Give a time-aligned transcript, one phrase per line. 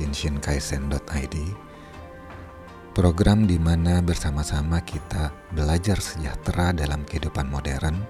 [0.00, 1.36] shinshinkaisen.id
[2.96, 8.00] Program di mana bersama-sama kita belajar sejahtera dalam kehidupan modern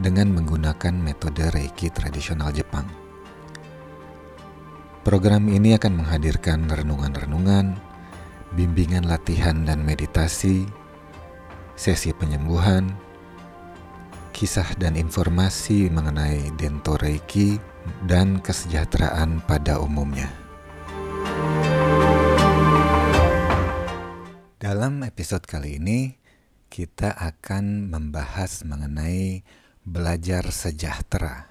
[0.00, 2.88] dengan menggunakan metode Reiki tradisional Jepang.
[5.04, 7.76] Program ini akan menghadirkan renungan-renungan,
[8.56, 10.66] bimbingan latihan dan meditasi,
[11.78, 12.90] sesi penyembuhan,
[14.34, 17.62] kisah dan informasi mengenai Dento Reiki
[18.10, 20.49] dan kesejahteraan pada umumnya.
[24.60, 26.20] Dalam episode kali ini,
[26.68, 29.40] kita akan membahas mengenai
[29.88, 31.48] belajar sejahtera.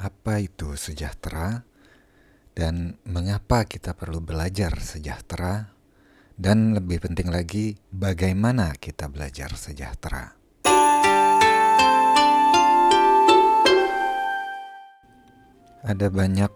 [0.00, 1.60] Apa itu sejahtera,
[2.56, 5.76] dan mengapa kita perlu belajar sejahtera,
[6.40, 10.32] dan lebih penting lagi, bagaimana kita belajar sejahtera.
[15.84, 16.52] Ada banyak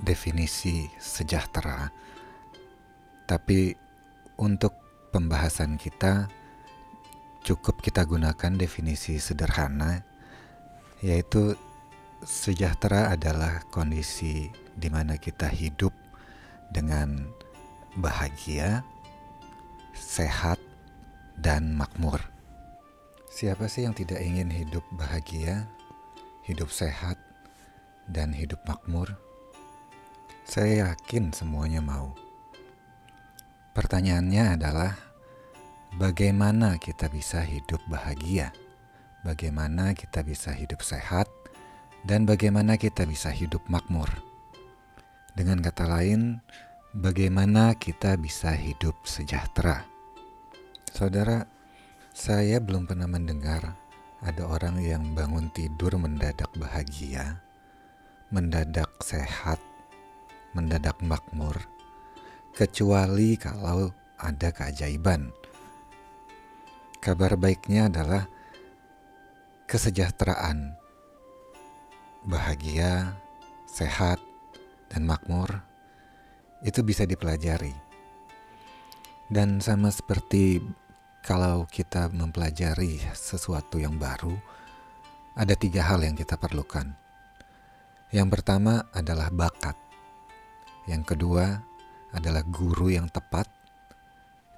[0.00, 1.92] definisi sejahtera,
[3.28, 3.89] tapi
[4.40, 4.72] untuk
[5.12, 6.32] pembahasan kita
[7.44, 10.00] cukup kita gunakan definisi sederhana
[11.04, 11.56] yaitu
[12.24, 15.92] sejahtera adalah kondisi di mana kita hidup
[16.72, 17.28] dengan
[17.96, 18.84] bahagia,
[19.96, 20.60] sehat,
[21.40, 22.20] dan makmur.
[23.32, 25.64] Siapa sih yang tidak ingin hidup bahagia,
[26.44, 27.16] hidup sehat,
[28.04, 29.16] dan hidup makmur?
[30.44, 32.12] Saya yakin semuanya mau.
[33.80, 34.92] Pertanyaannya adalah
[35.96, 38.52] bagaimana kita bisa hidup bahagia?
[39.24, 41.32] Bagaimana kita bisa hidup sehat?
[42.04, 44.12] Dan bagaimana kita bisa hidup makmur?
[45.32, 46.44] Dengan kata lain,
[46.92, 49.88] bagaimana kita bisa hidup sejahtera?
[50.92, 51.48] Saudara,
[52.12, 53.80] saya belum pernah mendengar
[54.20, 57.40] ada orang yang bangun tidur mendadak bahagia,
[58.28, 59.56] mendadak sehat,
[60.52, 61.56] mendadak makmur,
[62.54, 63.90] kecuali kalau
[64.20, 65.32] ada keajaiban.
[67.00, 68.28] Kabar baiknya adalah
[69.64, 70.76] kesejahteraan,
[72.28, 73.16] bahagia,
[73.64, 74.20] sehat,
[74.92, 75.62] dan makmur
[76.60, 77.72] itu bisa dipelajari.
[79.30, 80.60] Dan sama seperti
[81.22, 84.34] kalau kita mempelajari sesuatu yang baru,
[85.38, 86.92] ada tiga hal yang kita perlukan.
[88.10, 89.78] Yang pertama adalah bakat.
[90.90, 91.62] Yang kedua
[92.14, 93.46] adalah guru yang tepat,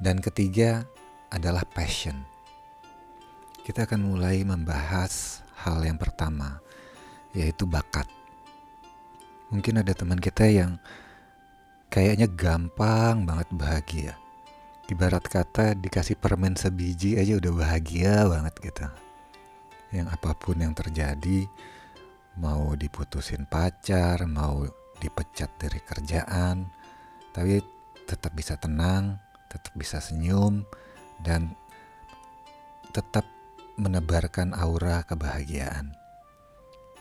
[0.00, 0.88] dan ketiga
[1.32, 2.24] adalah passion.
[3.62, 6.58] Kita akan mulai membahas hal yang pertama,
[7.30, 8.08] yaitu bakat.
[9.52, 10.80] Mungkin ada teman kita yang
[11.92, 14.12] kayaknya gampang banget bahagia.
[14.90, 18.86] Ibarat kata dikasih permen sebiji aja udah bahagia banget gitu.
[19.92, 21.46] Yang apa pun yang terjadi,
[22.40, 24.64] mau diputusin pacar, mau
[24.98, 26.66] dipecat dari kerjaan,
[27.32, 27.64] tapi
[28.04, 29.16] tetap bisa tenang,
[29.48, 30.64] tetap bisa senyum,
[31.24, 31.56] dan
[32.92, 33.24] tetap
[33.80, 35.96] menebarkan aura kebahagiaan.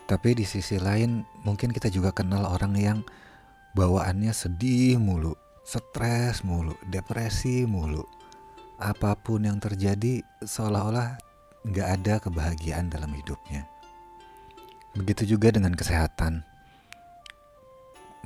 [0.08, 3.00] Tapi di sisi lain, mungkin kita juga kenal orang yang
[3.76, 8.04] bawaannya sedih mulu, stres mulu, depresi mulu.
[8.82, 11.16] Apa pun yang terjadi, seolah-olah
[11.64, 13.70] nggak ada kebahagiaan dalam hidupnya.
[14.98, 16.44] Begitu juga dengan kesehatan.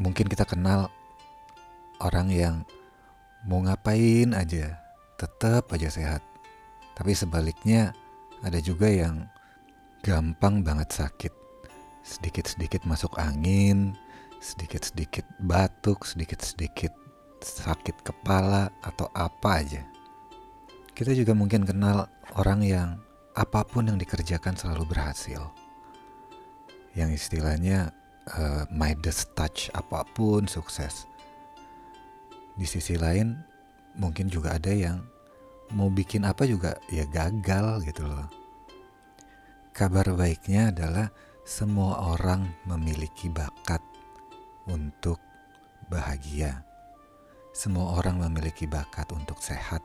[0.01, 0.89] Mungkin kita kenal
[2.01, 2.55] orang yang
[3.45, 4.81] mau ngapain aja
[5.15, 6.21] tetap aja sehat.
[6.95, 7.91] Tapi sebaliknya
[8.43, 9.27] ada juga yang
[10.03, 11.33] gampang banget sakit.
[12.05, 13.97] Sedikit-sedikit masuk angin,
[14.39, 16.93] sedikit-sedikit batuk, sedikit-sedikit
[17.41, 19.83] sakit kepala atau apa aja.
[20.95, 22.07] Kita juga mungkin kenal
[22.39, 22.89] orang yang
[23.35, 25.43] apa pun yang dikerjakan selalu berhasil.
[26.95, 27.91] Yang istilahnya
[28.31, 31.03] uh, Midas touch apa pun sukses
[32.55, 33.35] di sisi lain
[33.99, 35.03] mungkin juga ada yang
[35.75, 38.27] mau bikin apa juga ya gagal gitu loh.
[39.75, 41.11] Kabar baiknya adalah
[41.43, 43.83] semua orang memiliki bakat
[44.71, 45.19] untuk
[45.91, 46.63] bahagia.
[47.51, 49.83] Semua orang memiliki bakat untuk sehat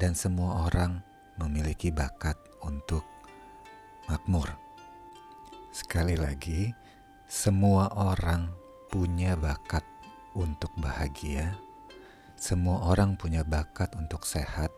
[0.00, 1.00] dan semua orang
[1.36, 3.04] memiliki bakat untuk
[4.08, 4.48] makmur.
[5.72, 6.72] Sekali lagi,
[7.28, 8.48] semua orang
[8.88, 9.84] punya bakat
[10.32, 11.65] untuk bahagia
[12.36, 14.68] semua orang punya bakat untuk sehat,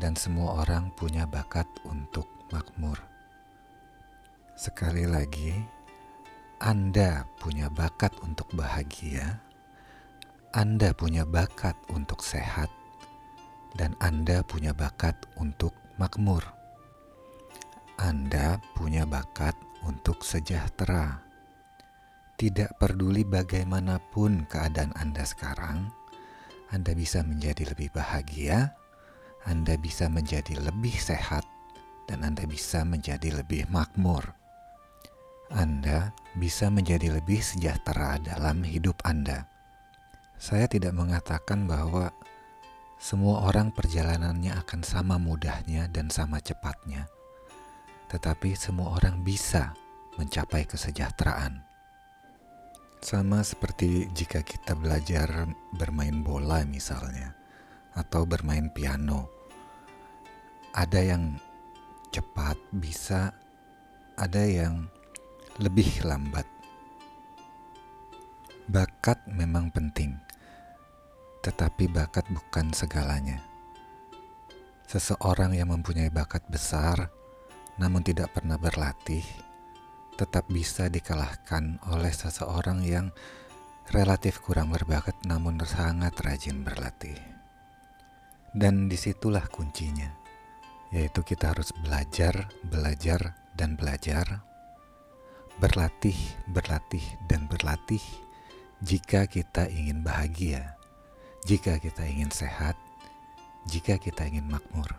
[0.00, 2.96] dan semua orang punya bakat untuk makmur.
[4.56, 5.52] Sekali lagi,
[6.56, 9.44] Anda punya bakat untuk bahagia,
[10.56, 12.72] Anda punya bakat untuk sehat,
[13.76, 16.40] dan Anda punya bakat untuk makmur.
[18.00, 21.24] Anda punya bakat untuk sejahtera.
[22.36, 25.88] tidak peduli bagaimanapun keadaan Anda sekarang,
[26.74, 28.74] Anda bisa menjadi lebih bahagia,
[29.46, 31.46] Anda bisa menjadi lebih sehat,
[32.10, 34.34] dan Anda bisa menjadi lebih makmur.
[35.54, 39.46] Anda bisa menjadi lebih sejahtera dalam hidup Anda.
[40.42, 42.10] Saya tidak mengatakan bahwa
[42.98, 47.06] semua orang perjalanannya akan sama mudahnya dan sama cepatnya,
[48.10, 49.70] tetapi semua orang bisa
[50.18, 51.75] mencapai kesejahteraan.
[53.00, 55.46] Sama seperti jika kita belajar
[55.76, 57.36] bermain bola misalnya
[57.96, 59.28] atau bermain piano.
[60.76, 61.40] Ada yang
[62.12, 63.32] cepat bisa,
[64.16, 64.88] ada yang
[65.56, 66.44] lebih lambat.
[68.68, 70.16] Bakat memang penting,
[71.40, 73.40] tetapi bakat bukan segalanya.
[74.86, 77.10] Seseorang yang mempunyai bakat besar
[77.76, 79.24] namun tidak pernah berlatih
[80.16, 83.12] tetap bisa dikalahkan oleh seseorang yang
[83.92, 87.20] relatif kurang berbakat namun sangat rajin berlatih.
[88.56, 90.08] Dan di situlah kuncinya,
[90.88, 94.44] yaitu kita harus belajar, belajar, dan belajar,
[95.60, 96.16] berlatih,
[96.48, 98.00] berlatih, dan berlatih
[98.84, 100.76] jika kita ingin bahagia,
[101.48, 102.76] jika kita ingin sehat,
[103.68, 104.96] jika kita ingin makmur.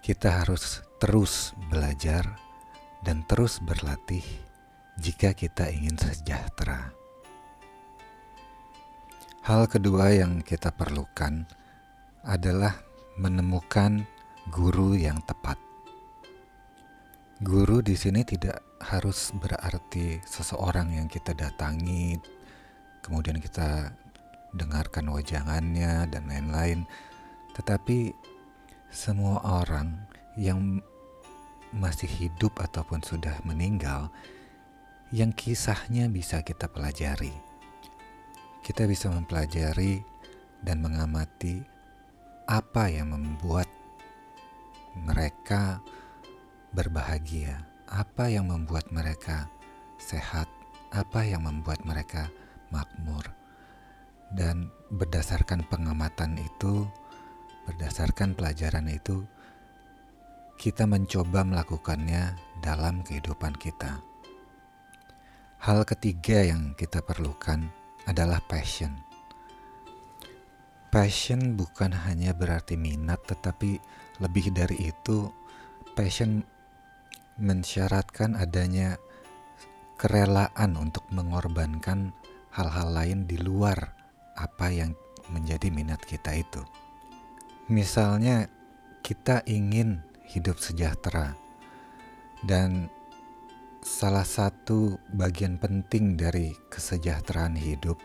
[0.00, 2.40] Kita harus terus belajar,
[3.00, 4.24] dan terus berlatih
[5.00, 6.92] jika kita ingin sejahtera.
[9.40, 11.48] Hal kedua yang kita perlukan
[12.20, 12.76] adalah
[13.16, 14.04] menemukan
[14.52, 15.56] guru yang tepat.
[17.40, 22.20] Guru di sini tidak harus berarti seseorang yang kita datangi,
[23.00, 23.96] kemudian kita
[24.52, 26.84] dengarkan wajangannya dan lain-lain,
[27.56, 28.12] tetapi
[28.92, 30.04] semua orang
[30.36, 30.84] yang
[31.70, 34.10] masih hidup ataupun sudah meninggal
[35.10, 37.34] yang kisahnya bisa kita pelajari.
[38.62, 40.02] Kita bisa mempelajari
[40.62, 41.62] dan mengamati
[42.46, 43.66] apa yang membuat
[44.94, 45.82] mereka
[46.74, 49.50] berbahagia, apa yang membuat mereka
[49.98, 50.46] sehat,
[50.94, 52.30] apa yang membuat mereka
[52.70, 53.26] makmur.
[54.30, 56.86] Dan berdasarkan pengamatan itu,
[57.66, 59.26] berdasarkan pelajaran itu,
[60.60, 64.04] kita mencoba melakukannya dalam kehidupan kita.
[65.56, 67.64] Hal ketiga yang kita perlukan
[68.04, 68.92] adalah passion.
[70.92, 73.80] Passion bukan hanya berarti minat, tetapi
[74.20, 75.32] lebih dari itu,
[75.96, 76.44] passion
[77.40, 79.00] mensyaratkan adanya
[79.96, 82.12] kerelaan untuk mengorbankan
[82.52, 83.96] hal-hal lain di luar
[84.36, 84.92] apa yang
[85.32, 86.60] menjadi minat kita itu.
[87.72, 88.44] Misalnya,
[89.00, 91.34] kita ingin hidup sejahtera.
[92.40, 92.88] Dan
[93.82, 97.98] salah satu bagian penting dari kesejahteraan hidup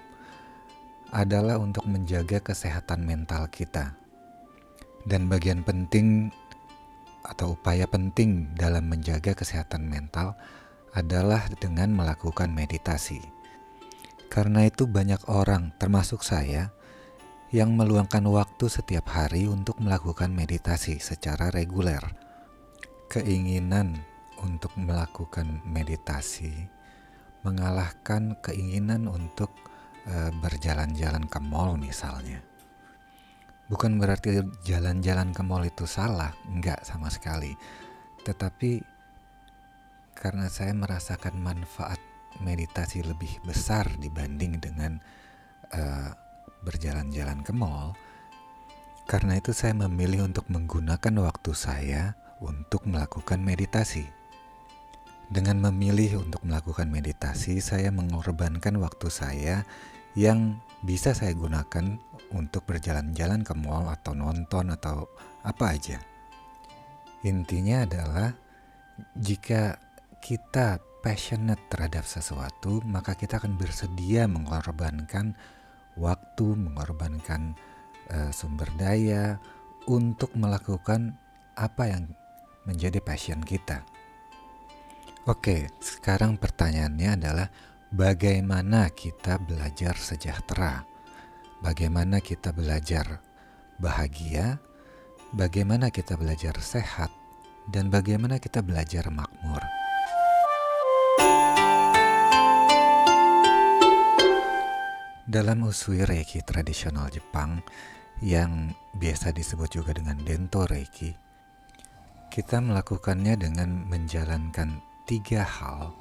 [1.14, 3.96] adalah untuk menjaga kesehatan mental kita.
[5.06, 6.34] Dan bagian penting
[7.22, 10.34] atau upaya penting dalam menjaga kesehatan mental
[10.98, 13.22] adalah dengan melakukan meditasi.
[14.32, 16.74] Karena itu banyak orang, termasuk saya,
[17.54, 22.02] yang meluangkan waktu setiap hari untuk melakukan meditasi secara reguler.
[23.06, 24.02] Keinginan
[24.42, 26.70] untuk melakukan meditasi
[27.46, 29.54] mengalahkan keinginan untuk
[30.10, 32.42] e, berjalan-jalan ke mall misalnya.
[33.70, 37.54] Bukan berarti jalan-jalan ke mall itu salah, enggak sama sekali.
[38.26, 38.82] Tetapi
[40.18, 42.02] karena saya merasakan manfaat
[42.42, 44.98] meditasi lebih besar dibanding dengan
[45.72, 46.12] uh,
[46.66, 47.94] berjalan-jalan ke mall,
[49.06, 54.10] karena itu saya memilih untuk menggunakan waktu saya untuk melakukan meditasi.
[55.30, 59.56] Dengan memilih untuk melakukan meditasi, saya mengorbankan waktu saya
[60.18, 62.02] yang bisa saya gunakan
[62.34, 65.10] untuk berjalan-jalan ke mall atau nonton atau
[65.46, 66.02] apa aja.
[67.26, 68.34] Intinya adalah
[69.18, 69.82] jika
[70.22, 75.38] kita passionate terhadap sesuatu, maka kita akan bersedia mengorbankan
[75.96, 77.56] waktu, mengorbankan
[78.12, 79.40] uh, sumber daya
[79.88, 81.16] untuk melakukan
[81.56, 82.04] apa yang
[82.66, 83.86] menjadi passion kita.
[85.26, 87.48] Oke, sekarang pertanyaannya adalah
[87.90, 90.86] bagaimana kita belajar sejahtera?
[91.66, 93.26] Bagaimana kita belajar
[93.82, 94.62] bahagia?
[95.34, 97.10] Bagaimana kita belajar sehat?
[97.66, 99.85] Dan bagaimana kita belajar makmur?
[105.26, 107.58] Dalam usui Reiki tradisional Jepang
[108.22, 111.18] yang biasa disebut juga dengan Dento Reiki,
[112.30, 115.98] kita melakukannya dengan menjalankan tiga hal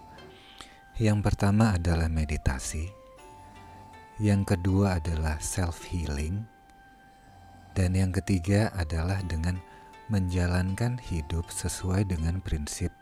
[1.01, 2.93] Yang pertama adalah meditasi,
[4.21, 6.45] yang kedua adalah self-healing,
[7.73, 9.57] dan yang ketiga adalah dengan
[10.13, 12.93] menjalankan hidup sesuai dengan prinsip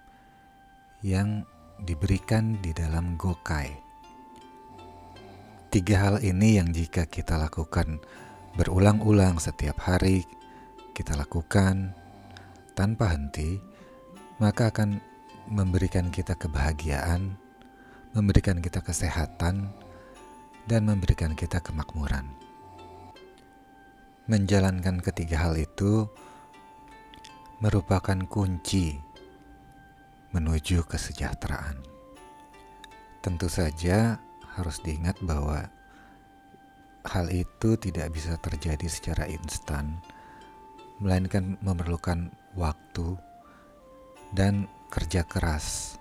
[1.02, 1.43] yang
[1.83, 3.91] diberikan di dalam Gokai.
[5.73, 8.05] Tiga hal ini yang jika kita lakukan
[8.61, 10.29] berulang-ulang setiap hari,
[10.93, 11.97] kita lakukan
[12.76, 13.57] tanpa henti,
[14.37, 15.00] maka akan
[15.49, 17.41] memberikan kita kebahagiaan,
[18.12, 19.73] memberikan kita kesehatan,
[20.69, 22.29] dan memberikan kita kemakmuran.
[24.29, 26.05] Menjalankan ketiga hal itu
[27.64, 29.00] merupakan kunci
[30.37, 31.81] menuju kesejahteraan.
[33.25, 34.21] Tentu saja
[34.59, 35.68] harus diingat bahwa
[37.09, 39.99] hal itu tidak bisa terjadi secara instan,
[41.02, 43.18] melainkan memerlukan waktu
[44.37, 45.99] dan kerja keras,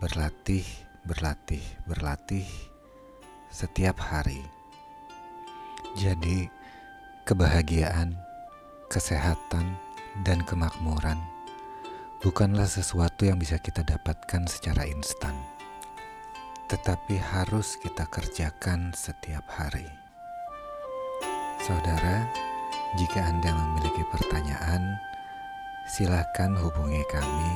[0.00, 0.64] berlatih
[1.08, 2.44] berlatih, berlatih
[3.48, 4.44] setiap hari.
[5.96, 6.52] Jadi,
[7.24, 8.12] kebahagiaan,
[8.92, 9.72] kesehatan,
[10.26, 11.16] dan kemakmuran
[12.20, 15.32] bukanlah sesuatu yang bisa kita dapatkan secara instan,
[16.68, 19.88] tetapi harus kita kerjakan setiap hari.
[21.64, 22.28] Saudara,
[23.00, 25.00] jika Anda memiliki pertanyaan,
[25.88, 27.50] silakan hubungi kami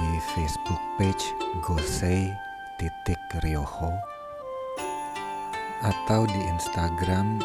[0.00, 1.22] di Facebook page
[1.60, 2.32] Gosei
[2.80, 3.92] titik Ryoho
[5.84, 7.44] atau di Instagram